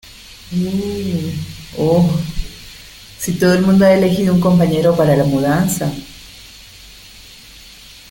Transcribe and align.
¿Uh, 0.51 1.77
oh, 1.77 2.09
sí 3.19 3.37
todo 3.37 3.53
el 3.53 3.61
mundo 3.61 3.85
ha 3.85 3.93
elegido 3.93 4.33
un 4.33 4.41
compañero 4.41 4.95
para 4.97 5.15
la 5.15 5.25
mudanza? 5.25 5.93